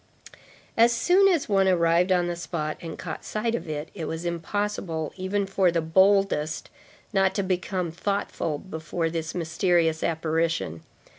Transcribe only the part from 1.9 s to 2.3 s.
on